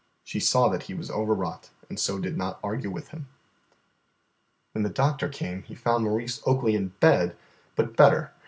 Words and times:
She 0.23 0.39
saw 0.39 0.67
that 0.69 0.81
he 0.89 0.95
was 0.95 1.11
overwrought, 1.11 1.69
and 1.87 1.99
so 1.99 2.17
did 2.17 2.35
not 2.35 2.59
argue 2.63 2.89
with 2.89 3.09
him. 3.09 3.27
When 4.71 4.81
the 4.81 4.89
doctor 4.89 5.29
came, 5.29 5.61
he 5.61 5.75
found 5.75 6.05
Maurice 6.05 6.41
Oakley 6.43 6.73
in 6.73 6.87
bed, 6.99 7.35
but 7.75 7.95
better. 7.95 8.31